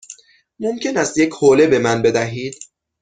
ممکن 0.59 0.97
است 0.97 1.17
یک 1.17 1.33
حوله 1.41 1.67
به 1.67 1.79
من 1.79 2.01
بدهید؟ 2.01 2.55